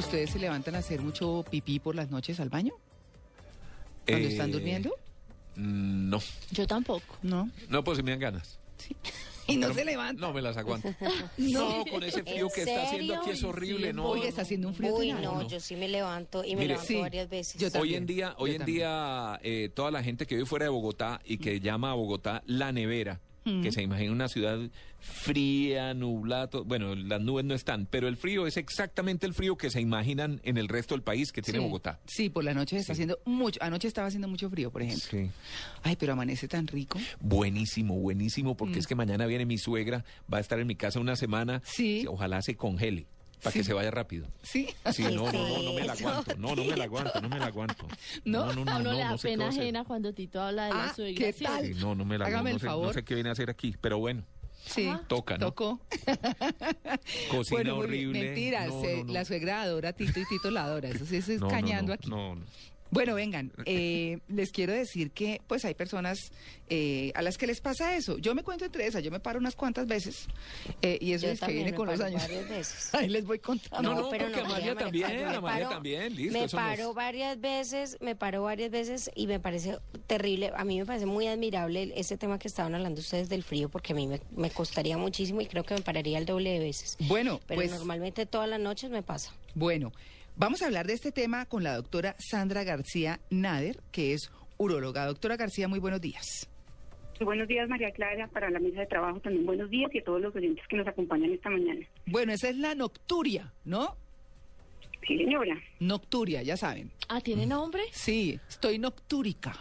¿Ustedes 0.00 0.30
se 0.30 0.38
levantan 0.38 0.74
a 0.74 0.78
hacer 0.78 1.00
mucho 1.02 1.44
pipí 1.50 1.78
por 1.78 1.94
las 1.94 2.10
noches 2.10 2.40
al 2.40 2.48
baño? 2.48 2.72
¿Cuando 4.06 4.28
Eh, 4.28 4.32
están 4.32 4.50
durmiendo? 4.50 4.90
mm, 5.56 6.08
No, 6.10 6.18
Yo 6.50 6.66
tampoco. 6.66 7.16
No. 7.22 7.50
no, 7.68 7.84
pues 7.84 7.98
si 7.98 8.02
me 8.02 8.10
dan 8.12 8.20
ganas. 8.20 8.58
Y 9.46 9.56
no 9.56 9.62
Pero 9.68 9.80
se 9.80 9.84
levantan. 9.84 10.20
No 10.20 10.32
me 10.32 10.40
las 10.42 10.56
aguanto. 10.56 10.88
No, 11.38 11.84
con 11.90 12.04
ese 12.04 12.22
frío 12.22 12.46
¿En 12.46 12.52
que 12.54 12.60
está 12.62 12.82
haciendo 12.84 13.16
aquí 13.16 13.30
es 13.30 13.42
horrible, 13.42 13.88
Sí, 13.88 13.92
¿no? 13.94 14.06
Oiga, 14.08 14.28
está 14.28 14.42
haciendo 14.42 14.68
un 14.68 14.74
frío 14.74 14.94
Uy, 14.94 15.12
no, 15.12 15.20
no. 15.20 15.48
yo 15.48 15.58
sí 15.58 15.74
me 15.74 15.88
levanto 15.88 16.44
y 16.44 16.50
me 16.54 16.62
Mire, 16.62 16.68
levanto 16.74 16.86
sí, 16.86 16.96
varias 17.00 17.28
veces. 17.28 17.60
yo 17.60 17.66
Hoy 17.66 17.72
también, 17.72 17.96
en 18.02 18.06
día, 18.06 18.34
hoy 18.38 18.50
yo 18.50 18.54
en 18.54 18.58
también. 18.60 18.76
día, 18.78 19.40
eh, 19.42 19.70
toda 19.74 19.90
la 19.90 20.04
gente 20.04 20.24
que 20.26 20.36
vive 20.36 20.46
fuera 20.46 20.64
de 20.66 20.68
Bogotá 20.70 21.20
y 21.24 21.38
que 21.38 21.58
llama 21.58 21.90
a 21.90 21.94
Bogotá 21.94 22.42
la 22.46 22.70
nevera, 22.70 23.20
Mm. 23.44 23.62
que 23.62 23.72
se 23.72 23.82
imagina 23.82 24.12
una 24.12 24.28
ciudad 24.28 24.58
fría, 24.98 25.94
nublada, 25.94 26.48
bueno, 26.64 26.94
las 26.94 27.20
nubes 27.20 27.44
no 27.44 27.54
están, 27.54 27.86
pero 27.86 28.06
el 28.08 28.16
frío 28.16 28.46
es 28.46 28.56
exactamente 28.56 29.26
el 29.26 29.34
frío 29.34 29.56
que 29.56 29.70
se 29.70 29.80
imaginan 29.80 30.40
en 30.44 30.58
el 30.58 30.68
resto 30.68 30.94
del 30.94 31.02
país 31.02 31.32
que 31.32 31.42
tiene 31.42 31.58
Sí. 31.58 31.64
Bogotá. 31.64 32.00
Sí, 32.06 32.28
por 32.30 32.44
la 32.44 32.52
noche 32.54 32.76
está 32.76 32.92
haciendo 32.92 33.18
mucho. 33.24 33.58
Anoche 33.62 33.88
estaba 33.88 34.08
haciendo 34.08 34.28
mucho 34.28 34.48
frío, 34.50 34.70
por 34.70 34.82
ejemplo. 34.82 35.06
Sí. 35.10 35.30
Ay, 35.82 35.96
pero 35.98 36.12
amanece 36.12 36.48
tan 36.48 36.66
rico. 36.66 36.98
Buenísimo, 37.20 37.96
buenísimo, 37.98 38.56
porque 38.56 38.76
Mm. 38.76 38.80
es 38.80 38.86
que 38.86 38.94
mañana 38.94 39.26
viene 39.26 39.46
mi 39.46 39.58
suegra, 39.58 40.04
va 40.32 40.38
a 40.38 40.40
estar 40.40 40.58
en 40.60 40.66
mi 40.66 40.76
casa 40.76 41.00
una 41.00 41.16
semana, 41.16 41.62
Sí. 41.64 42.04
ojalá 42.08 42.42
se 42.42 42.56
congele, 42.56 43.06
para 43.40 43.52
Sí. 43.52 43.58
que 43.60 43.64
se 43.64 43.72
vaya 43.72 43.90
rápido. 43.90 44.26
Sí. 44.42 44.68
Sí, 44.92 45.02
no, 45.04 45.30
no, 45.30 45.32
no, 45.32 45.62
no 45.62 45.72
me 45.72 45.84
la 45.84 45.92
aguanto, 45.94 46.36
no, 46.36 46.54
no 46.54 46.64
me 46.64 46.76
la 46.76 46.84
aguanto, 46.84 47.20
no 47.20 47.28
me 47.28 47.38
la 47.38 47.46
aguanto. 47.46 47.86
¿No? 48.24 48.52
no, 48.52 48.64
no, 48.64 48.70
A 48.72 48.76
uno 48.76 48.84
no, 48.84 48.92
le 48.92 48.98
da 49.00 49.10
no 49.10 49.18
pena 49.18 49.48
ajena 49.48 49.84
cuando 49.84 50.12
Tito 50.12 50.40
habla 50.40 50.66
de 50.66 50.72
Ah, 50.72 50.86
la 50.88 50.94
suegra. 50.94 51.24
¿qué 51.26 51.32
tal? 51.32 51.66
Sí, 51.66 51.74
no, 51.80 51.94
no 51.94 52.04
me 52.04 52.18
la 52.18 52.26
Hágame 52.26 52.52
no 52.52 52.58
sé. 52.58 52.66
No 52.66 52.92
sé 52.92 53.02
qué 53.04 53.14
viene 53.14 53.28
a 53.30 53.32
hacer 53.32 53.50
aquí, 53.50 53.74
pero 53.80 53.98
bueno, 53.98 54.22
Sí. 54.66 54.86
Ajá. 54.88 55.02
toca, 55.08 55.38
¿no? 55.38 55.46
Tocó. 55.46 55.80
Cocina 57.30 57.50
Bueno, 57.50 57.76
horrible. 57.78 58.22
Mentira, 58.22 58.66
No, 58.66 58.82
no, 58.82 59.04
no. 59.04 59.12
la 59.12 59.24
suegra 59.24 59.62
adora 59.62 59.88
a 59.90 59.92
Tito 59.94 60.20
y 60.20 60.24
Tito 60.26 60.50
la 60.50 60.64
adora. 60.64 60.88
Eso 60.90 61.06
sí 61.06 61.16
eso 61.16 61.32
es 61.32 61.40
No, 61.40 61.46
no, 61.46 61.52
cañando 61.52 61.88
no, 61.88 61.94
aquí. 61.94 62.10
No, 62.10 62.34
no. 62.36 62.42
Bueno, 62.90 63.14
vengan, 63.14 63.52
eh, 63.66 64.18
les 64.28 64.50
quiero 64.50 64.72
decir 64.72 65.10
que 65.12 65.40
pues 65.46 65.64
hay 65.64 65.74
personas 65.74 66.18
eh, 66.68 67.12
a 67.14 67.22
las 67.22 67.38
que 67.38 67.46
les 67.46 67.60
pasa 67.60 67.96
eso. 67.96 68.18
Yo 68.18 68.34
me 68.34 68.42
cuento 68.42 68.64
entre 68.64 68.86
esas, 68.86 69.02
yo 69.02 69.10
me 69.10 69.20
paro 69.20 69.38
unas 69.38 69.54
cuantas 69.56 69.86
veces 69.86 70.26
eh, 70.82 70.98
y 71.00 71.12
eso 71.12 71.26
Yo 71.26 71.32
es 71.32 71.40
que 71.40 71.52
viene 71.52 71.70
me 71.70 71.76
con 71.76 71.86
los 71.86 71.98
paro 71.98 72.08
años. 72.08 72.22
varias 72.22 72.48
veces. 72.48 72.94
Ahí 72.94 73.08
les 73.08 73.24
voy 73.24 73.38
contando. 73.38 73.82
No, 73.94 73.94
no, 74.02 74.08
porque 74.08 74.24
Amalia 74.24 74.44
María, 74.48 74.74
también, 74.74 75.06
me 75.08 75.22
paro- 75.24 75.38
Amalia 75.38 75.68
también, 75.68 76.16
listo, 76.16 76.32
Me 76.32 76.40
nos- 76.42 76.52
paro 76.52 76.94
varias 76.94 77.40
veces, 77.40 77.96
me 78.00 78.16
paro 78.16 78.42
varias 78.42 78.70
veces 78.70 79.10
y 79.14 79.26
me 79.26 79.38
parece 79.40 79.78
terrible, 80.06 80.50
a 80.56 80.64
mí 80.64 80.78
me 80.78 80.86
parece 80.86 81.06
muy 81.06 81.26
admirable 81.28 81.84
el- 81.84 81.92
ese 81.92 82.16
tema 82.16 82.38
que 82.38 82.48
estaban 82.48 82.74
hablando 82.74 83.00
ustedes 83.00 83.28
del 83.28 83.42
frío, 83.44 83.68
porque 83.68 83.92
a 83.92 83.96
mí 83.96 84.06
me, 84.06 84.20
me 84.36 84.50
costaría 84.50 84.98
muchísimo 84.98 85.40
y 85.40 85.46
creo 85.46 85.62
que 85.64 85.74
me 85.74 85.80
pararía 85.82 86.18
el 86.18 86.26
doble 86.26 86.50
de 86.50 86.58
veces. 86.58 86.96
Bueno, 87.00 87.40
Pero 87.46 87.60
pues 87.60 87.70
normalmente 87.70 88.26
todas 88.26 88.48
las 88.48 88.58
noches 88.60 88.90
me 88.90 89.02
pasa. 89.02 89.32
bueno, 89.54 89.92
vamos 90.40 90.62
a 90.62 90.66
hablar 90.66 90.86
de 90.86 90.94
este 90.94 91.12
tema 91.12 91.44
con 91.44 91.62
la 91.62 91.76
doctora 91.76 92.16
Sandra 92.18 92.64
García 92.64 93.20
Nader, 93.28 93.78
que 93.92 94.14
es 94.14 94.30
uróloga. 94.56 95.04
Doctora 95.04 95.36
García, 95.36 95.68
muy 95.68 95.78
buenos 95.78 96.00
días. 96.00 96.48
Buenos 97.20 97.46
días, 97.48 97.68
María 97.68 97.90
Clara, 97.90 98.28
para 98.28 98.48
la 98.48 98.58
mesa 98.58 98.80
de 98.80 98.86
trabajo 98.86 99.20
también 99.20 99.44
buenos 99.44 99.68
días 99.68 99.90
y 99.94 99.98
a 99.98 100.04
todos 100.04 100.22
los 100.22 100.34
oyentes 100.34 100.64
que 100.68 100.76
nos 100.76 100.86
acompañan 100.88 101.30
esta 101.30 101.50
mañana. 101.50 101.86
Bueno, 102.06 102.32
esa 102.32 102.48
es 102.48 102.56
la 102.56 102.74
nocturia, 102.74 103.52
¿no? 103.66 103.94
Sí, 105.06 105.18
señora. 105.18 105.60
Nocturia, 105.80 106.42
ya 106.42 106.56
saben. 106.56 106.90
Ah, 107.08 107.20
¿tiene 107.20 107.44
nombre? 107.44 107.82
Sí, 107.92 108.40
estoy 108.48 108.78
noctúrica. 108.78 109.54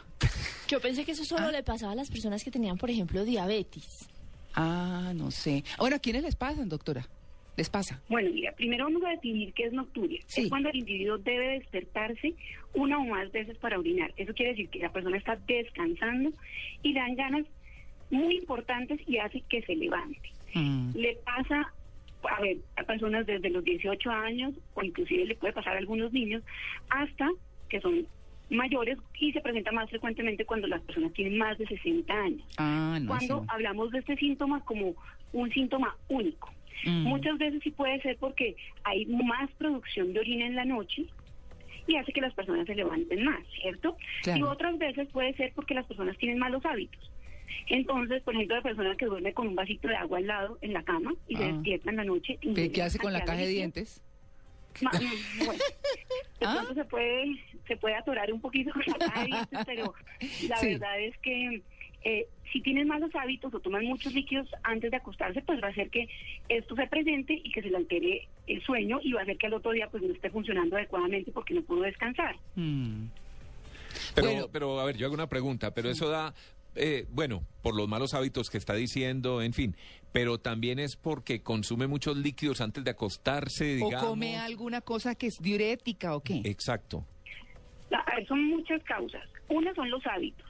Yo 0.69 0.79
pensé 0.79 1.03
que 1.03 1.11
eso 1.11 1.25
solo 1.25 1.47
Ah. 1.47 1.51
le 1.51 1.63
pasaba 1.63 1.91
a 1.91 1.95
las 1.95 2.09
personas 2.09 2.43
que 2.45 2.51
tenían, 2.51 2.77
por 2.77 2.89
ejemplo, 2.89 3.25
diabetes. 3.25 4.07
Ah, 4.55 5.11
no 5.13 5.29
sé. 5.29 5.63
Bueno, 5.77 5.97
¿a 5.97 5.99
quiénes 5.99 6.23
les 6.23 6.35
pasan, 6.37 6.69
doctora? 6.69 7.05
¿Les 7.59 7.69
pasa? 7.69 8.01
Bueno, 8.07 8.29
mira, 8.33 8.53
primero 8.53 8.85
vamos 8.85 9.03
a 9.03 9.09
definir 9.09 9.51
qué 9.51 9.65
es 9.65 9.73
nocturia. 9.73 10.21
Sí. 10.27 10.43
Es 10.43 10.49
cuando 10.49 10.69
el 10.69 10.77
individuo 10.77 11.17
debe 11.17 11.59
despertarse 11.59 12.33
una 12.73 12.97
o 12.97 13.03
más 13.03 13.29
veces 13.33 13.57
para 13.57 13.77
orinar. 13.77 14.13
Eso 14.15 14.33
quiere 14.33 14.51
decir 14.51 14.69
que 14.69 14.79
la 14.79 14.93
persona 14.93 15.17
está 15.17 15.37
descansando 15.45 16.31
y 16.83 16.93
le 16.93 17.01
dan 17.01 17.15
ganas 17.15 17.45
muy 18.11 18.37
importantes 18.37 19.01
y 19.05 19.17
hace 19.17 19.41
que 19.41 19.61
se 19.63 19.75
levante. 19.75 20.31
Mm. 20.53 20.91
Le 20.95 21.17
pasa, 21.17 21.73
a 22.23 22.41
ver, 22.41 22.59
a 22.77 22.83
personas 22.83 23.25
desde 23.25 23.49
los 23.49 23.61
18 23.65 24.09
años 24.09 24.53
o 24.75 24.81
inclusive 24.81 25.25
le 25.25 25.35
puede 25.35 25.51
pasar 25.51 25.75
a 25.75 25.79
algunos 25.79 26.13
niños 26.13 26.41
hasta 26.89 27.27
que 27.67 27.81
son 27.81 28.07
mayores 28.49 28.97
y 29.19 29.33
se 29.33 29.41
presenta 29.41 29.73
más 29.73 29.89
frecuentemente 29.89 30.45
cuando 30.45 30.67
las 30.67 30.81
personas 30.83 31.11
tienen 31.11 31.37
más 31.37 31.57
de 31.57 31.67
60 31.67 32.13
años. 32.13 32.47
Ah, 32.57 32.99
no. 33.01 33.09
cuando 33.09 33.43
hablamos 33.49 33.91
de 33.91 33.99
este 33.99 34.15
síntoma 34.15 34.63
como 34.63 34.95
un 35.33 35.51
síntoma 35.51 35.97
único. 36.07 36.53
Mm. 36.85 37.03
Muchas 37.03 37.37
veces 37.37 37.61
sí 37.63 37.71
puede 37.71 38.01
ser 38.01 38.17
porque 38.17 38.55
hay 38.83 39.05
más 39.07 39.49
producción 39.57 40.13
de 40.13 40.19
orina 40.19 40.45
en 40.45 40.55
la 40.55 40.65
noche 40.65 41.05
y 41.87 41.95
hace 41.95 42.11
que 42.13 42.21
las 42.21 42.33
personas 42.33 42.67
se 42.67 42.75
levanten 42.75 43.23
más, 43.25 43.41
¿cierto? 43.61 43.97
Claro. 44.23 44.39
Y 44.39 44.43
otras 44.43 44.77
veces 44.77 45.07
puede 45.09 45.33
ser 45.33 45.51
porque 45.53 45.73
las 45.73 45.85
personas 45.87 46.17
tienen 46.17 46.37
malos 46.39 46.63
hábitos. 46.65 47.11
Entonces, 47.67 48.21
por 48.23 48.33
ejemplo, 48.35 48.55
la 48.57 48.61
persona 48.61 48.95
que 48.95 49.05
duerme 49.05 49.33
con 49.33 49.47
un 49.47 49.55
vasito 49.55 49.87
de 49.87 49.95
agua 49.95 50.19
al 50.19 50.27
lado 50.27 50.57
en 50.61 50.73
la 50.73 50.83
cama 50.83 51.13
y 51.27 51.35
se 51.35 51.43
Ah. 51.43 51.51
despierta 51.51 51.89
en 51.89 51.95
la 51.97 52.03
noche. 52.03 52.37
y 52.41 52.69
¿Qué, 52.69 52.81
hace 52.83 52.97
con 52.99 53.11
la 53.13 53.23
caja 53.23 53.39
de 53.41 53.47
dientes? 53.47 54.03
Ma- 54.81 54.91
bueno, 55.45 55.59
¿Ah? 56.41 56.65
se 56.73 56.85
puede, 56.85 57.25
se 57.67 57.75
puede 57.77 57.95
atorar 57.95 58.31
un 58.31 58.39
poquito 58.39 58.71
con 58.71 58.83
la 58.87 58.93
caja 58.99 59.21
de 59.21 59.25
dientes, 59.27 59.59
pero 59.65 59.93
la 60.47 60.57
Sí. 60.57 60.67
verdad 60.67 60.99
es 61.01 61.17
que 61.17 61.61
eh, 62.03 62.27
si 62.51 62.61
tienen 62.61 62.87
malos 62.87 63.11
hábitos 63.13 63.53
o 63.53 63.59
toman 63.59 63.85
muchos 63.85 64.13
líquidos 64.13 64.47
antes 64.63 64.89
de 64.91 64.97
acostarse, 64.97 65.41
pues 65.41 65.61
va 65.61 65.67
a 65.67 65.71
hacer 65.71 65.89
que 65.89 66.07
esto 66.49 66.75
se 66.75 66.87
presente 66.87 67.33
y 67.43 67.51
que 67.51 67.61
se 67.61 67.69
le 67.69 67.77
altere 67.77 68.27
el 68.47 68.61
sueño 68.63 68.99
y 69.03 69.11
va 69.13 69.19
a 69.19 69.23
hacer 69.23 69.37
que 69.37 69.47
al 69.47 69.53
otro 69.53 69.71
día 69.71 69.87
pues 69.89 70.01
no 70.03 70.13
esté 70.13 70.29
funcionando 70.29 70.75
adecuadamente 70.75 71.31
porque 71.31 71.53
no 71.53 71.61
pudo 71.61 71.81
descansar. 71.81 72.35
Mm. 72.55 73.05
Pero, 74.15 74.27
Bueno. 74.31 74.47
pero 74.51 74.79
a 74.79 74.85
ver, 74.85 74.97
yo 74.97 75.05
hago 75.05 75.13
una 75.15 75.27
pregunta, 75.27 75.73
pero 75.73 75.89
eso 75.89 76.09
da, 76.09 76.33
eh, 76.75 77.05
bueno, 77.11 77.43
por 77.61 77.75
los 77.75 77.87
malos 77.87 78.13
hábitos 78.13 78.49
que 78.49 78.57
está 78.57 78.73
diciendo, 78.73 79.41
en 79.41 79.53
fin, 79.53 79.75
pero 80.11 80.39
también 80.39 80.79
es 80.79 80.95
porque 80.95 81.41
consume 81.41 81.85
muchos 81.87 82.17
líquidos 82.17 82.61
antes 82.61 82.83
de 82.83 82.91
acostarse, 82.91 83.73
¿O 83.81 83.87
digamos. 83.87 84.07
come 84.09 84.37
alguna 84.37 84.81
cosa 84.81 85.13
que 85.15 85.27
es 85.27 85.39
diurética 85.41 86.15
o 86.15 86.21
qué? 86.21 86.41
Exacto. 86.45 87.05
La- 87.89 87.99
a 87.99 88.15
ver, 88.15 88.27
son 88.27 88.43
muchas 88.45 88.81
causas. 88.83 89.27
Una 89.49 89.73
son 89.75 89.89
los 89.89 90.05
hábitos. 90.07 90.47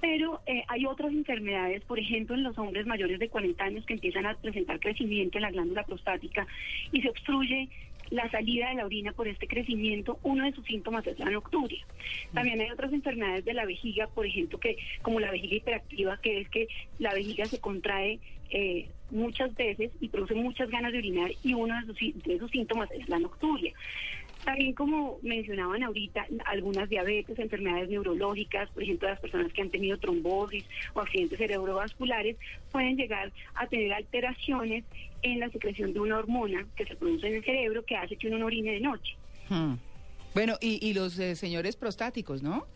Pero 0.00 0.40
eh, 0.46 0.64
hay 0.68 0.86
otras 0.86 1.12
enfermedades, 1.12 1.82
por 1.84 1.98
ejemplo, 1.98 2.34
en 2.36 2.44
los 2.44 2.56
hombres 2.58 2.86
mayores 2.86 3.18
de 3.18 3.28
40 3.28 3.64
años 3.64 3.84
que 3.84 3.94
empiezan 3.94 4.26
a 4.26 4.34
presentar 4.34 4.78
crecimiento 4.78 5.38
en 5.38 5.42
la 5.42 5.50
glándula 5.50 5.82
prostática 5.82 6.46
y 6.92 7.02
se 7.02 7.08
obstruye 7.08 7.68
la 8.10 8.30
salida 8.30 8.68
de 8.68 8.76
la 8.76 8.86
orina 8.86 9.12
por 9.12 9.28
este 9.28 9.46
crecimiento, 9.46 10.18
uno 10.22 10.44
de 10.44 10.52
sus 10.52 10.64
síntomas 10.66 11.06
es 11.06 11.18
la 11.18 11.30
nocturia. 11.30 11.84
También 12.32 12.60
hay 12.60 12.70
otras 12.70 12.92
enfermedades 12.92 13.44
de 13.44 13.54
la 13.54 13.64
vejiga, 13.64 14.06
por 14.08 14.26
ejemplo, 14.26 14.58
que 14.58 14.76
como 15.02 15.20
la 15.20 15.30
vejiga 15.30 15.56
hiperactiva, 15.56 16.18
que 16.18 16.40
es 16.40 16.48
que 16.48 16.68
la 16.98 17.14
vejiga 17.14 17.48
se 17.48 17.58
contrae 17.58 18.20
eh, 18.50 18.88
muchas 19.10 19.54
veces 19.54 19.90
y 20.00 20.08
produce 20.08 20.34
muchas 20.34 20.70
ganas 20.70 20.92
de 20.92 20.98
orinar 20.98 21.30
y 21.42 21.54
uno 21.54 21.74
de 21.80 21.86
sus, 21.86 22.22
de 22.24 22.34
esos 22.34 22.50
síntomas 22.50 22.90
es 22.92 23.08
la 23.08 23.18
nocturia. 23.18 23.72
También, 24.44 24.72
como 24.72 25.18
mencionaban 25.22 25.82
ahorita, 25.82 26.26
algunas 26.46 26.88
diabetes, 26.88 27.38
enfermedades 27.38 27.90
neurológicas, 27.90 28.70
por 28.70 28.82
ejemplo, 28.82 29.08
las 29.08 29.20
personas 29.20 29.52
que 29.52 29.60
han 29.60 29.68
tenido 29.68 29.98
trombosis 29.98 30.64
o 30.94 31.00
accidentes 31.00 31.38
cerebrovasculares, 31.38 32.36
pueden 32.72 32.96
llegar 32.96 33.30
a 33.54 33.66
tener 33.66 33.92
alteraciones 33.92 34.84
en 35.22 35.40
la 35.40 35.50
secreción 35.50 35.92
de 35.92 36.00
una 36.00 36.18
hormona 36.18 36.66
que 36.76 36.84
se 36.86 36.94
produce 36.96 37.26
en 37.26 37.34
el 37.36 37.44
cerebro 37.44 37.84
que 37.84 37.96
hace 37.96 38.16
que 38.16 38.28
uno 38.28 38.38
no 38.38 38.46
orine 38.46 38.72
de 38.72 38.80
noche. 38.80 39.14
Hmm. 39.48 39.74
Bueno, 40.34 40.56
y, 40.60 40.86
y 40.86 40.94
los 40.94 41.18
eh, 41.18 41.34
señores 41.36 41.76
prostáticos, 41.76 42.42
¿no? 42.42 42.66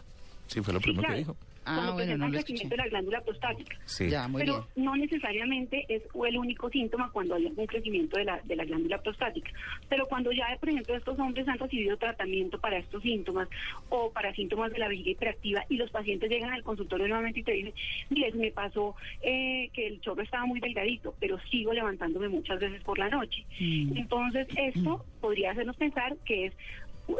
Sí, 0.48 0.60
fue 0.62 0.72
lo 0.74 0.80
Sí, 0.80 0.84
primero 0.84 1.02
claro. 1.02 1.14
que 1.14 1.18
dijo. 1.18 1.36
Ah, 1.64 1.74
Cuando 1.76 1.92
bueno, 1.92 2.16
no 2.16 2.28
presentan 2.28 2.34
escuché. 2.34 2.42
crecimiento 2.44 2.76
de 2.76 2.82
la 2.82 2.88
glándula 2.88 3.20
prostática. 3.20 3.78
Sí. 3.84 4.10
Ya, 4.10 4.26
muy 4.26 4.42
Pero 4.42 4.68
bien. 4.74 4.84
no 4.84 4.96
necesariamente 4.96 5.84
es 5.88 6.02
el 6.26 6.36
único 6.38 6.68
síntoma 6.70 7.10
cuando 7.12 7.36
hay 7.36 7.46
algún 7.46 7.66
crecimiento 7.66 8.18
de 8.18 8.24
la, 8.24 8.40
de 8.42 8.56
la 8.56 8.64
glándula 8.64 9.00
prostática. 9.00 9.50
Pero 9.88 10.06
cuando 10.06 10.32
ya, 10.32 10.46
por 10.58 10.70
ejemplo, 10.70 10.96
estos 10.96 11.18
hombres 11.20 11.46
han 11.46 11.58
recibido 11.58 11.96
tratamiento 11.96 12.58
para 12.58 12.78
estos 12.78 13.02
síntomas 13.02 13.48
o 13.90 14.10
para 14.10 14.34
síntomas 14.34 14.72
de 14.72 14.78
la 14.80 14.88
vejiga 14.88 15.10
hiperactiva 15.12 15.64
y 15.68 15.76
los 15.76 15.90
pacientes 15.90 16.28
llegan 16.30 16.52
al 16.52 16.62
consultorio 16.64 17.06
nuevamente 17.06 17.40
y 17.40 17.44
te 17.44 17.52
dicen, 17.52 17.74
mire, 18.10 18.32
me 18.32 18.50
pasó 18.50 18.96
eh, 19.22 19.70
que 19.72 19.86
el 19.86 20.00
chorro 20.00 20.22
estaba 20.22 20.46
muy 20.46 20.58
delgadito, 20.58 21.14
pero 21.20 21.38
sigo 21.50 21.72
levantándome 21.72 22.28
muchas 22.28 22.58
veces 22.58 22.82
por 22.82 22.98
la 22.98 23.08
noche. 23.08 23.44
Mm. 23.60 23.96
Entonces, 23.98 24.48
esto 24.56 25.04
podría 25.20 25.52
hacernos 25.52 25.76
pensar 25.76 26.16
que 26.24 26.46
es 26.46 26.54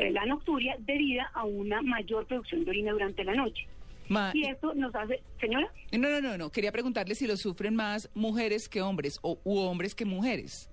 eh, 0.00 0.10
la 0.10 0.26
nocturia 0.26 0.76
debida 0.80 1.30
a 1.34 1.44
una 1.44 1.80
mayor 1.82 2.26
producción 2.26 2.64
de 2.64 2.70
orina 2.70 2.92
durante 2.92 3.22
la 3.24 3.34
noche. 3.34 3.66
Ma- 4.12 4.30
Y 4.34 4.46
esto 4.46 4.74
nos 4.74 4.94
hace, 4.94 5.22
señora, 5.40 5.68
no, 5.92 6.08
no, 6.10 6.20
no, 6.20 6.36
no. 6.38 6.50
Quería 6.50 6.70
preguntarle 6.72 7.14
si 7.14 7.26
lo 7.26 7.36
sufren 7.36 7.74
más 7.74 8.10
mujeres 8.14 8.68
que 8.68 8.82
hombres 8.82 9.18
o 9.22 9.38
u 9.44 9.58
hombres 9.58 9.94
que 9.94 10.04
mujeres. 10.04 10.68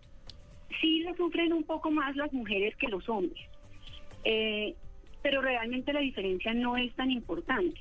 sí 0.82 1.00
lo 1.02 1.16
sufren 1.16 1.52
un 1.54 1.64
poco 1.64 1.90
más 1.92 2.16
las 2.16 2.32
mujeres 2.34 2.76
que 2.78 2.88
los 2.88 3.08
hombres, 3.10 3.44
Eh, 4.26 4.76
pero 5.24 5.42
realmente 5.42 5.92
la 5.94 6.00
diferencia 6.02 6.54
no 6.54 6.78
es 6.78 6.94
tan 6.96 7.10
importante. 7.12 7.80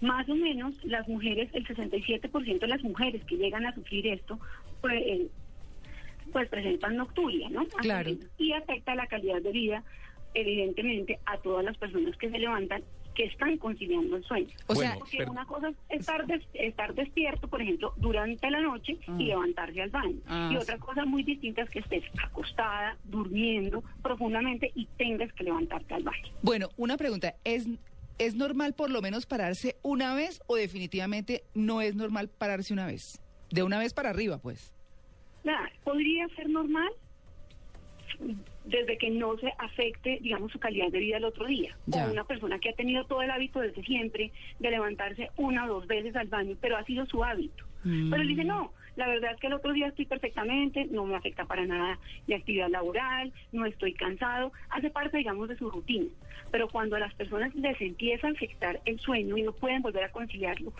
Más 0.00 0.28
o 0.28 0.34
menos 0.34 0.74
las 0.84 1.06
mujeres, 1.08 1.48
el 1.54 1.64
67% 1.66 2.58
de 2.66 2.68
las 2.68 2.82
mujeres 2.82 3.24
que 3.24 3.36
llegan 3.36 3.64
a 3.66 3.74
sufrir 3.74 4.06
esto, 4.08 4.38
pues, 4.80 5.00
eh, 5.06 5.28
pues 6.32 6.48
presentan 6.48 6.96
nocturia, 6.96 7.48
¿no? 7.50 7.64
Claro. 7.80 8.10
Y 8.38 8.52
afecta 8.52 8.94
la 8.94 9.06
calidad 9.06 9.40
de 9.42 9.52
vida, 9.52 9.84
evidentemente, 10.34 11.18
a 11.26 11.38
todas 11.38 11.64
las 11.64 11.76
personas 11.78 12.16
que 12.16 12.30
se 12.30 12.38
levantan 12.38 12.82
que 13.14 13.24
están 13.24 13.56
conciliando 13.58 14.16
el 14.16 14.24
sueño. 14.24 14.48
O 14.66 14.74
sea, 14.74 14.94
Porque 14.98 15.18
pero- 15.18 15.32
una 15.32 15.44
cosa 15.46 15.68
es 15.88 16.00
estar, 16.00 16.26
des- 16.26 16.46
estar 16.54 16.94
despierto, 16.94 17.48
por 17.48 17.60
ejemplo, 17.62 17.92
durante 17.96 18.50
la 18.50 18.60
noche 18.60 18.98
Ah. 19.06 19.16
y 19.18 19.24
levantarse 19.24 19.82
al 19.82 19.90
baño. 19.90 20.18
Ah, 20.26 20.48
y 20.50 20.54
sí. 20.56 20.62
otra 20.62 20.78
cosa 20.78 21.04
muy 21.04 21.22
distinta 21.22 21.62
es 21.62 21.70
que 21.70 21.80
estés 21.80 22.04
acostada, 22.22 22.96
durmiendo 23.04 23.82
profundamente 24.02 24.72
y 24.74 24.86
tengas 24.98 25.32
que 25.34 25.44
levantarte 25.44 25.94
al 25.94 26.02
baño. 26.02 26.28
bueno, 26.42 26.68
una 26.76 26.96
pregunta, 26.96 27.34
¿es, 27.44 27.66
¿es 28.18 28.34
normal 28.34 28.74
por 28.74 28.90
lo 28.90 29.00
menos 29.02 29.26
pararse 29.26 29.76
una 29.82 30.14
vez 30.14 30.40
o 30.46 30.56
definitivamente 30.56 31.44
no 31.54 31.80
es 31.80 31.94
normal 31.94 32.28
pararse 32.28 32.72
una 32.72 32.86
vez? 32.86 33.20
De 33.50 33.62
una 33.62 33.78
vez 33.78 33.92
para 33.94 34.10
arriba, 34.10 34.38
pues. 34.38 34.72
Nada, 35.44 35.68
podría 35.84 36.28
ser 36.36 36.48
normal 36.48 36.88
desde 38.64 38.98
que 38.98 39.10
no 39.10 39.36
se 39.38 39.52
afecte, 39.58 40.18
digamos, 40.20 40.52
su 40.52 40.58
calidad 40.58 40.90
de 40.90 40.98
vida 40.98 41.16
el 41.16 41.24
otro 41.24 41.46
día. 41.46 41.76
Ya. 41.86 42.06
O 42.06 42.12
una 42.12 42.24
persona 42.24 42.58
que 42.58 42.70
ha 42.70 42.74
tenido 42.74 43.04
todo 43.06 43.22
el 43.22 43.30
hábito 43.30 43.60
desde 43.60 43.82
siempre 43.82 44.30
de 44.58 44.70
levantarse 44.70 45.30
una 45.36 45.66
o 45.66 45.74
dos 45.74 45.86
veces 45.86 46.14
al 46.16 46.28
baño, 46.28 46.56
pero 46.60 46.76
ha 46.76 46.84
sido 46.84 47.06
su 47.06 47.24
hábito. 47.24 47.64
Mm. 47.84 48.10
Pero 48.10 48.22
él 48.22 48.28
dice, 48.28 48.44
no, 48.44 48.72
la 48.96 49.08
verdad 49.08 49.32
es 49.32 49.40
que 49.40 49.46
el 49.46 49.54
otro 49.54 49.72
día 49.72 49.88
estoy 49.88 50.06
perfectamente, 50.06 50.84
no 50.86 51.04
me 51.04 51.16
afecta 51.16 51.44
para 51.44 51.64
nada 51.64 51.98
mi 52.26 52.34
actividad 52.34 52.68
laboral, 52.68 53.32
no 53.50 53.66
estoy 53.66 53.94
cansado, 53.94 54.52
hace 54.70 54.90
parte, 54.90 55.18
digamos, 55.18 55.48
de 55.48 55.56
su 55.56 55.70
rutina. 55.70 56.08
Pero 56.50 56.68
cuando 56.68 56.96
a 56.96 57.00
las 57.00 57.14
personas 57.14 57.54
les 57.54 57.80
empieza 57.80 58.28
a 58.28 58.30
afectar 58.30 58.80
el 58.84 59.00
sueño 59.00 59.36
y 59.36 59.42
no 59.42 59.52
pueden 59.52 59.82
volver 59.82 60.04
a 60.04 60.12
conciliarlo, 60.12 60.72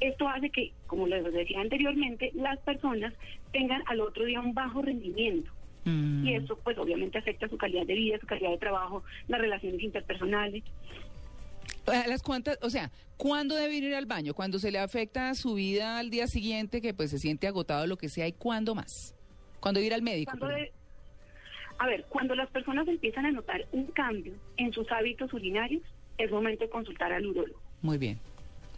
esto 0.00 0.28
hace 0.28 0.50
que, 0.50 0.72
como 0.86 1.06
les 1.06 1.24
decía 1.32 1.60
anteriormente, 1.60 2.32
las 2.34 2.58
personas 2.60 3.14
tengan 3.52 3.82
al 3.86 4.00
otro 4.00 4.24
día 4.24 4.40
un 4.40 4.54
bajo 4.54 4.82
rendimiento. 4.82 5.50
Mm. 5.84 6.26
Y 6.26 6.34
eso, 6.34 6.58
pues, 6.64 6.78
obviamente 6.78 7.18
afecta 7.18 7.48
su 7.48 7.56
calidad 7.58 7.86
de 7.86 7.94
vida, 7.94 8.18
su 8.18 8.26
calidad 8.26 8.50
de 8.50 8.58
trabajo, 8.58 9.02
las 9.28 9.40
relaciones 9.40 9.82
interpersonales. 9.82 10.62
¿A 11.86 12.06
las 12.08 12.22
cuantas, 12.22 12.58
o 12.62 12.70
sea, 12.70 12.90
¿cuándo 13.18 13.54
debe 13.54 13.74
ir 13.76 13.94
al 13.94 14.06
baño? 14.06 14.32
¿Cuando 14.32 14.58
se 14.58 14.70
le 14.70 14.78
afecta 14.78 15.34
su 15.34 15.54
vida 15.54 15.98
al 15.98 16.08
día 16.08 16.26
siguiente, 16.26 16.80
que 16.80 16.94
pues 16.94 17.10
se 17.10 17.18
siente 17.18 17.46
agotado, 17.46 17.86
lo 17.86 17.98
que 17.98 18.08
sea, 18.08 18.26
y 18.26 18.32
cuándo 18.32 18.74
más? 18.74 19.14
¿Cuándo 19.60 19.80
ir 19.80 19.92
al 19.92 20.00
médico? 20.02 20.34
De- 20.46 20.72
a 21.78 21.86
ver, 21.86 22.04
cuando 22.08 22.34
las 22.34 22.48
personas 22.50 22.86
empiezan 22.88 23.26
a 23.26 23.32
notar 23.32 23.66
un 23.72 23.86
cambio 23.86 24.32
en 24.56 24.72
sus 24.72 24.90
hábitos 24.92 25.32
urinarios, 25.34 25.82
es 26.16 26.30
momento 26.30 26.64
de 26.64 26.70
consultar 26.70 27.12
al 27.12 27.26
urólogo. 27.26 27.60
Muy 27.82 27.98
bien, 27.98 28.18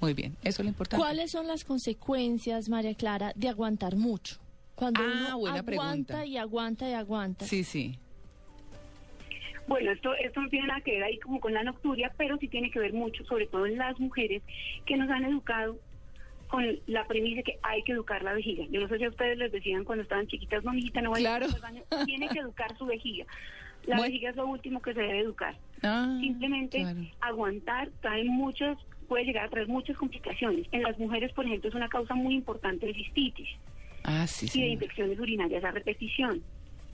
muy 0.00 0.14
bien, 0.14 0.34
eso 0.42 0.62
es 0.62 0.64
lo 0.64 0.70
importante. 0.70 1.00
¿Cuáles 1.04 1.30
son 1.30 1.46
las 1.46 1.62
consecuencias, 1.64 2.68
María 2.68 2.94
Clara, 2.94 3.32
de 3.36 3.48
aguantar 3.48 3.94
mucho? 3.96 4.38
Cuando 4.76 5.00
Ah, 5.02 5.06
uno 5.34 5.38
buena 5.38 5.58
aguanta 5.58 5.64
pregunta. 5.64 6.26
y 6.26 6.36
aguanta 6.36 6.88
y 6.88 6.92
aguanta. 6.92 7.44
Sí, 7.46 7.64
sí. 7.64 7.98
Bueno, 9.66 9.90
esto, 9.90 10.14
esto 10.14 10.40
no 10.40 10.48
tiene 10.48 10.68
nada 10.68 10.80
que 10.82 10.92
ver 10.92 11.02
ahí 11.02 11.18
como 11.18 11.40
con 11.40 11.52
la 11.52 11.64
nocturia, 11.64 12.12
pero 12.16 12.36
sí 12.38 12.46
tiene 12.46 12.70
que 12.70 12.78
ver 12.78 12.92
mucho, 12.92 13.24
sobre 13.24 13.46
todo 13.48 13.66
en 13.66 13.78
las 13.78 13.98
mujeres 13.98 14.42
que 14.84 14.96
nos 14.96 15.10
han 15.10 15.24
educado 15.24 15.76
con 16.48 16.64
la 16.86 17.04
premisa 17.08 17.42
que 17.42 17.58
hay 17.62 17.82
que 17.82 17.90
educar 17.92 18.22
la 18.22 18.34
vejiga. 18.34 18.64
Yo 18.70 18.80
no 18.80 18.86
sé 18.88 18.98
si 18.98 19.04
a 19.04 19.08
ustedes 19.08 19.36
les 19.38 19.50
decían 19.50 19.82
cuando 19.84 20.02
estaban 20.02 20.28
chiquitas, 20.28 20.62
no, 20.62 20.72
mijita, 20.72 21.00
no 21.00 21.10
vaya 21.10 21.38
Claro. 21.38 21.46
al 21.52 21.60
baño, 21.60 21.82
tiene 22.04 22.28
que 22.28 22.38
educar 22.38 22.76
su 22.78 22.86
vejiga. 22.86 23.26
La 23.86 23.96
Muy- 23.96 24.06
vejiga 24.08 24.30
es 24.30 24.36
lo 24.36 24.46
último 24.46 24.80
que 24.80 24.94
se 24.94 25.00
debe 25.00 25.18
educar. 25.20 25.56
Ah, 25.82 26.16
Simplemente 26.20 26.78
claro. 26.78 27.00
aguantar 27.20 27.90
trae 28.02 28.22
muchas, 28.24 28.78
puede 29.08 29.24
llegar 29.24 29.46
a 29.46 29.48
traer 29.50 29.66
muchas 29.66 29.96
complicaciones. 29.96 30.68
En 30.70 30.82
las 30.82 30.96
mujeres, 30.98 31.32
por 31.32 31.44
ejemplo, 31.46 31.68
es 31.70 31.74
una 31.74 31.88
causa 31.88 32.14
muy 32.14 32.34
importante 32.34 32.86
de 32.86 32.94
cistitis 32.94 33.48
Ah, 34.06 34.26
sí, 34.26 34.46
y 34.54 34.62
de 34.62 34.68
infecciones 34.68 35.18
urinarias 35.18 35.62
a 35.64 35.70
repetición 35.72 36.42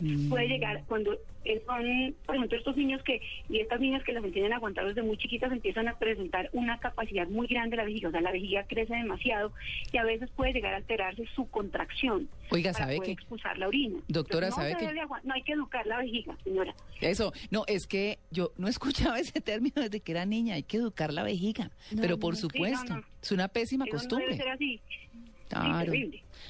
Mm. 0.01 0.31
puede 0.31 0.49
llegar 0.49 0.83
cuando 0.89 1.13
eh, 1.45 1.63
son, 1.65 2.15
por 2.27 2.35
ejemplo, 2.35 2.59
estos 2.59 2.77
niños 2.77 3.01
que 3.05 3.21
y 3.49 3.61
estas 3.61 3.79
niñas 3.79 4.03
que 4.03 4.13
las 4.13 4.25
enseñan 4.25 4.53
a 4.53 4.57
aguantar 4.57 4.85
desde 4.87 5.03
muy 5.03 5.17
chiquitas 5.17 5.53
empiezan 5.53 5.87
a 5.87 5.97
presentar 5.97 6.49
una 6.55 6.79
capacidad 6.81 7.29
muy 7.29 7.47
grande 7.47 7.73
de 7.73 7.77
la 7.77 7.85
vejiga, 7.85 8.09
o 8.09 8.11
sea, 8.11 8.21
la 8.21 8.33
vejiga 8.33 8.65
crece 8.65 8.95
demasiado 8.97 9.53
y 9.93 9.99
a 9.99 10.03
veces 10.05 10.29
puede 10.35 10.55
llegar 10.55 10.75
a 10.75 10.79
alterarse 10.79 11.25
su 11.37 11.49
contracción. 11.51 12.29
Oiga, 12.51 12.73
para 12.73 12.85
¿sabe 12.87 12.97
poder 12.97 13.11
expulsar 13.11 13.59
la 13.59 13.69
orina. 13.69 13.99
Doctora, 14.09 14.49
Entonces, 14.49 14.73
no 14.75 14.81
¿sabe 14.81 15.01
agua- 15.01 15.21
No 15.23 15.35
hay 15.35 15.43
que 15.43 15.53
educar 15.53 15.87
la 15.87 15.99
vejiga, 15.99 16.37
señora. 16.43 16.75
Eso, 17.01 17.33
no, 17.53 17.63
es 17.69 17.87
que 17.87 18.19
yo 18.33 18.51
no 18.57 18.67
escuchaba 18.69 19.21
ese 19.21 19.41
término 19.41 19.75
desde 19.83 20.01
que 20.01 20.11
era 20.13 20.25
niña, 20.27 20.55
hay 20.55 20.63
que 20.65 20.79
educar 20.79 21.13
la 21.13 21.23
vejiga, 21.23 21.71
No, 21.93 22.01
pero 22.03 22.19
por 22.19 22.35
no. 22.35 22.41
supuesto, 22.41 22.95
Sí, 22.95 23.01
es 23.23 23.33
una 23.33 23.47
pésima 23.47 23.85
Eso 23.85 23.93
no 23.95 23.99
costumbre. 24.01 24.27
debe 24.31 24.39
ser 24.39 24.49
así. 24.49 24.81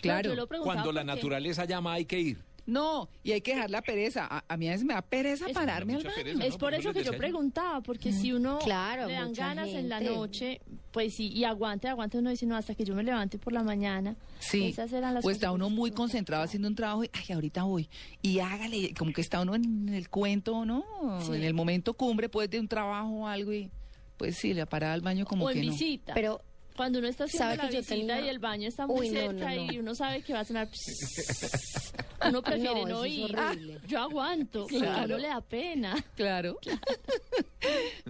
Claro, 0.00 0.30
yo 0.30 0.34
lo 0.36 0.46
Cuando 0.48 0.92
la 0.92 1.04
naturaleza 1.04 1.64
llama 1.64 1.94
hay 1.94 2.04
que 2.04 2.20
ir. 2.20 2.38
No, 2.64 3.08
y 3.24 3.32
hay 3.32 3.40
que 3.40 3.54
dejar 3.56 3.70
la 3.70 3.82
pereza. 3.82 4.24
A, 4.30 4.44
a 4.46 4.56
mí 4.56 4.68
a 4.68 4.70
veces 4.70 4.86
me 4.86 4.94
da 4.94 5.02
pereza 5.02 5.46
Es- 5.48 5.52
pararme 5.52 5.94
al 5.96 6.04
baño. 6.04 6.14
pereza, 6.14 6.44
Es 6.44 6.52
¿no? 6.52 6.58
por 6.58 6.70
Por 6.70 6.74
eso 6.74 6.92
que 6.92 7.02
yo 7.02 7.16
preguntaba, 7.16 7.80
porque 7.80 8.12
si 8.12 8.32
uno 8.32 8.60
Claro, 8.60 9.08
le 9.08 9.14
dan 9.14 9.32
ganas 9.32 9.68
en 9.70 9.88
la 9.88 10.00
noche, 10.00 10.60
pues 10.92 11.12
sí, 11.16 11.26
y 11.34 11.42
aguante, 11.42 11.88
aguante, 11.88 12.18
uno 12.18 12.30
dice, 12.30 12.46
no, 12.46 12.54
hasta 12.54 12.76
que 12.76 12.84
yo 12.84 12.94
me 12.94 13.02
levante 13.02 13.36
por 13.36 13.52
la 13.52 13.64
mañana. 13.64 14.14
Sí, 14.38 14.66
Esas 14.66 14.92
eran 14.92 15.14
las 15.14 15.24
o 15.24 15.30
está 15.30 15.50
uno 15.50 15.70
muy 15.70 15.90
concentrado 15.90 16.44
haciendo 16.44 16.68
un 16.68 16.76
trabajo 16.76 17.02
y, 17.02 17.10
ay, 17.12 17.34
ahorita 17.34 17.64
voy. 17.64 17.88
Y 18.22 18.38
hágale, 18.38 18.94
como 18.96 19.12
que 19.12 19.22
está 19.22 19.40
uno 19.40 19.56
en 19.56 19.88
el 19.88 20.08
cuento, 20.08 20.64
¿no? 20.64 20.84
Sí. 21.20 21.32
En 21.34 21.42
el 21.42 21.54
momento 21.54 21.94
cumbre, 21.94 22.28
pues, 22.28 22.48
de 22.48 22.60
un 22.60 22.68
trabajo 22.68 23.08
o 23.08 23.26
algo 23.26 23.52
y, 23.52 23.70
pues 24.16 24.36
sí, 24.36 24.54
la 24.54 24.66
parada 24.66 24.94
al 24.94 25.00
baño 25.00 25.24
como 25.24 25.46
o 25.46 25.50
en 25.50 25.58
que 25.62 25.66
no. 25.66 25.72
visita. 25.72 26.14
Pero 26.14 26.40
Cuando 26.76 26.98
uno 27.00 27.08
está 27.08 27.24
haciendo 27.24 27.44
¿Sabe 27.44 27.56
la 27.56 27.68
que 27.68 27.74
yo 27.74 27.80
visita 27.80 27.94
tenía- 28.14 28.20
y 28.20 28.28
el 28.28 28.38
baño 28.38 28.66
está 28.68 28.86
muy 28.86 29.00
Uy, 29.00 29.10
no, 29.10 29.20
cerca 29.20 29.54
no, 29.54 29.66
no. 29.66 29.72
y 29.72 29.78
uno 29.78 29.94
sabe 29.94 30.22
que 30.22 30.32
va 30.32 30.40
a 30.40 30.44
sonar... 30.44 30.68
uno 32.28 32.42
prefiere 32.42 32.84
No, 32.84 33.04
ir. 33.06 33.36
horrible. 33.36 33.78
Yo 33.86 34.00
aguanto, 34.00 34.62
porque 34.62 34.76
a 34.78 34.80
Claro. 34.80 35.04
uno 35.06 35.18
le 35.18 35.28
da 35.28 35.40
pena. 35.40 36.04
Claro. 36.16 36.58
Yo 36.64 36.70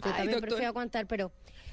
Ay, 0.03 0.13
también 0.17 0.41
prefiero 0.41 0.67
aguantar, 0.69 1.07
pero, 1.07 1.33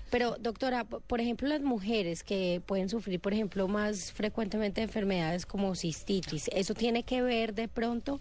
pero 0.09 0.35
doctora, 0.39 0.83
por 0.85 1.21
ejemplo, 1.21 1.47
las 1.47 1.61
mujeres 1.61 2.23
que 2.23 2.61
pueden 2.65 2.89
sufrir, 2.89 3.19
por 3.19 3.33
ejemplo, 3.33 3.67
más 3.67 4.11
frecuentemente 4.11 4.81
enfermedades 4.81 5.45
como 5.45 5.75
cistitis, 5.75 6.49
¿eso 6.53 6.73
tiene 6.73 7.03
que 7.03 7.21
ver 7.21 7.53
de 7.53 7.67
pronto? 7.67 8.19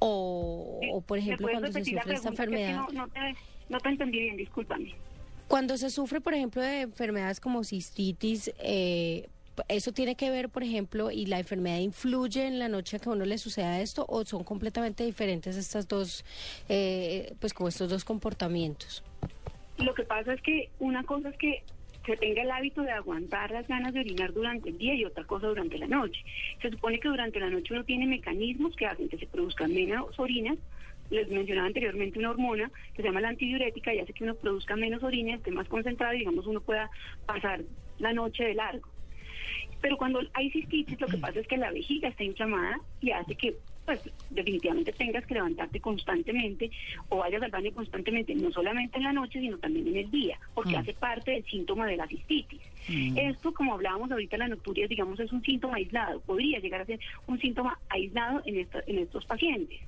O, 0.00 0.80
o 0.92 1.00
por 1.00 1.18
¿Me 1.18 1.24
ejemplo, 1.24 1.48
cuando 1.50 1.72
se 1.72 1.84
sufre 1.84 2.14
esta 2.14 2.28
enfermedad, 2.28 2.74
no, 2.74 2.88
no 2.92 3.08
te, 3.08 3.20
no 3.68 3.78
te 3.80 3.88
entendí 3.88 4.18
bien, 4.20 4.36
discúlpame. 4.36 4.94
Cuando 5.48 5.76
se 5.78 5.90
sufre, 5.90 6.20
por 6.20 6.34
ejemplo, 6.34 6.62
de 6.62 6.82
enfermedades 6.82 7.40
como 7.40 7.64
cistitis, 7.64 8.52
eh, 8.60 9.28
¿eso 9.68 9.92
tiene 9.92 10.14
que 10.14 10.30
ver, 10.30 10.50
por 10.50 10.62
ejemplo, 10.62 11.10
y 11.10 11.26
la 11.26 11.38
enfermedad 11.38 11.78
influye 11.78 12.46
en 12.46 12.58
la 12.58 12.68
noche 12.68 13.00
que 13.00 13.08
a 13.08 13.12
uno 13.12 13.24
le 13.24 13.38
suceda 13.38 13.80
esto 13.80 14.04
o 14.08 14.24
son 14.24 14.44
completamente 14.44 15.04
diferentes 15.04 15.56
estas 15.56 15.88
dos, 15.88 16.24
eh, 16.68 17.34
pues 17.40 17.54
como 17.54 17.68
estos 17.68 17.88
dos 17.88 18.04
comportamientos? 18.04 19.02
Lo 19.78 19.94
que 19.94 20.04
pasa 20.04 20.34
es 20.34 20.42
que 20.42 20.68
una 20.78 21.02
cosa 21.04 21.30
es 21.30 21.36
que 21.38 21.62
se 22.04 22.16
tenga 22.16 22.42
el 22.42 22.50
hábito 22.50 22.82
de 22.82 22.90
aguantar 22.90 23.50
las 23.50 23.68
ganas 23.68 23.92
de 23.92 24.00
orinar 24.00 24.32
durante 24.32 24.70
el 24.70 24.78
día 24.78 24.94
y 24.94 25.04
otra 25.04 25.24
cosa 25.24 25.46
durante 25.46 25.78
la 25.78 25.86
noche. 25.86 26.20
Se 26.62 26.70
supone 26.70 26.98
que 27.00 27.08
durante 27.08 27.38
la 27.38 27.50
noche 27.50 27.74
uno 27.74 27.84
tiene 27.84 28.06
mecanismos 28.06 28.74
que 28.76 28.86
hacen 28.86 29.08
que 29.08 29.18
se 29.18 29.26
produzcan 29.26 29.74
menos 29.74 30.18
orinas. 30.18 30.56
Les 31.10 31.28
mencionaba 31.28 31.66
anteriormente 31.68 32.18
una 32.18 32.30
hormona 32.30 32.70
que 32.94 33.02
se 33.02 33.08
llama 33.08 33.20
la 33.20 33.28
antidiurética 33.30 33.94
y 33.94 34.00
hace 34.00 34.12
que 34.12 34.24
uno 34.24 34.34
produzca 34.34 34.76
menos 34.76 35.02
orina, 35.02 35.34
esté 35.36 35.50
más 35.50 35.68
concentrado 35.68 36.14
y 36.14 36.18
digamos 36.18 36.46
uno 36.46 36.60
pueda 36.60 36.90
pasar 37.26 37.62
la 37.98 38.12
noche 38.12 38.44
de 38.44 38.54
largo. 38.54 38.88
Pero 39.80 39.96
cuando 39.96 40.20
hay 40.34 40.50
cistitis, 40.50 41.00
lo 41.00 41.06
que 41.06 41.18
pasa 41.18 41.40
es 41.40 41.46
que 41.46 41.56
la 41.56 41.70
vejiga 41.70 42.08
está 42.08 42.24
inflamada 42.24 42.78
y 43.00 43.12
hace 43.12 43.36
que, 43.36 43.56
pues, 43.86 44.00
definitivamente 44.28 44.92
tengas 44.92 45.24
que 45.24 45.34
levantarte 45.34 45.80
constantemente 45.80 46.70
o 47.08 47.18
vayas 47.18 47.42
al 47.42 47.50
baño 47.52 47.72
constantemente, 47.72 48.34
no 48.34 48.50
solamente 48.50 48.98
en 48.98 49.04
la 49.04 49.12
noche, 49.12 49.40
sino 49.40 49.56
también 49.58 49.86
en 49.88 49.96
el 49.96 50.10
día, 50.10 50.38
porque 50.54 50.72
Mm. 50.72 50.80
hace 50.80 50.92
parte 50.94 51.30
del 51.30 51.44
síntoma 51.44 51.86
de 51.86 51.96
la 51.96 52.06
cistitis. 52.08 52.60
Mm. 52.88 53.16
Esto, 53.18 53.54
como 53.54 53.72
hablábamos 53.74 54.10
ahorita, 54.10 54.36
la 54.36 54.48
nocturia, 54.48 54.86
digamos, 54.88 55.18
es 55.20 55.32
un 55.32 55.42
síntoma 55.42 55.76
aislado, 55.76 56.20
podría 56.22 56.58
llegar 56.58 56.80
a 56.82 56.86
ser 56.86 56.98
un 57.26 57.38
síntoma 57.40 57.78
aislado 57.88 58.42
en, 58.44 58.58
esta- 58.58 58.82
en 58.86 58.98
estos 58.98 59.24
pacientes. 59.26 59.78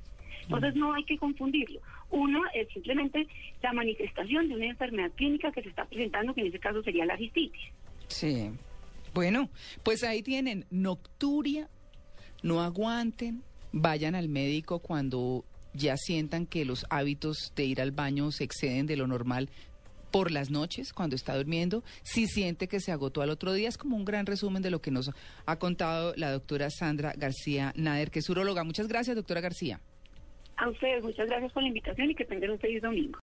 Entonces 0.54 0.74
no 0.74 0.92
hay 0.94 1.04
que 1.04 1.16
confundirlo. 1.16 1.80
Uno 2.10 2.42
es 2.54 2.68
simplemente 2.72 3.26
la 3.62 3.72
manifestación 3.72 4.48
de 4.48 4.56
una 4.56 4.66
enfermedad 4.66 5.10
clínica 5.12 5.52
que 5.52 5.62
se 5.62 5.68
está 5.68 5.84
presentando, 5.84 6.34
que 6.34 6.40
en 6.40 6.48
ese 6.48 6.58
caso 6.58 6.82
sería 6.82 7.06
la 7.06 7.16
cistitis. 7.16 7.62
Sí. 8.08 8.50
Bueno, 9.14 9.48
pues 9.82 10.04
ahí 10.04 10.22
tienen 10.22 10.66
nocturia, 10.70 11.68
no 12.42 12.62
aguanten, 12.62 13.42
vayan 13.72 14.14
al 14.14 14.28
médico 14.28 14.78
cuando 14.80 15.44
ya 15.72 15.96
sientan 15.96 16.46
que 16.46 16.64
los 16.64 16.86
hábitos 16.90 17.52
de 17.54 17.64
ir 17.64 17.80
al 17.80 17.92
baño 17.92 18.30
se 18.32 18.44
exceden 18.44 18.86
de 18.86 18.96
lo 18.96 19.06
normal 19.06 19.48
por 20.10 20.32
las 20.32 20.50
noches, 20.50 20.92
cuando 20.92 21.14
está 21.14 21.36
durmiendo, 21.36 21.84
si 22.02 22.26
siente 22.26 22.66
que 22.66 22.80
se 22.80 22.90
agotó 22.90 23.22
al 23.22 23.30
otro 23.30 23.52
día, 23.52 23.68
es 23.68 23.78
como 23.78 23.96
un 23.96 24.04
gran 24.04 24.26
resumen 24.26 24.62
de 24.62 24.70
lo 24.70 24.80
que 24.80 24.90
nos 24.90 25.10
ha 25.46 25.56
contado 25.60 26.14
la 26.16 26.32
doctora 26.32 26.68
Sandra 26.70 27.12
García 27.16 27.72
Nader, 27.76 28.10
que 28.10 28.18
es 28.18 28.28
uróloga. 28.28 28.64
Muchas 28.64 28.88
gracias, 28.88 29.14
doctora 29.14 29.40
García. 29.40 29.80
A 30.60 30.68
ustedes, 30.68 31.02
muchas 31.02 31.26
gracias 31.26 31.52
por 31.52 31.62
la 31.62 31.68
invitación 31.68 32.10
y 32.10 32.14
que 32.14 32.26
tengan 32.26 32.50
un 32.50 32.58
feliz 32.58 32.82
domingo. 32.82 33.18